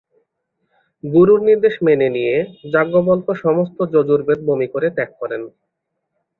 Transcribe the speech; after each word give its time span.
গুরুর 1.03 1.41
নির্দেশ 1.47 1.75
মেনে 1.85 2.07
নিয়ে, 2.15 2.35
যাজ্ঞবল্ক্য 2.73 3.31
সমস্ত 3.43 3.77
যজুর্বেদ 3.93 4.39
বমি 4.47 4.67
করে 4.73 4.87
ত্যাগ 4.95 5.11
করেন। 5.21 5.41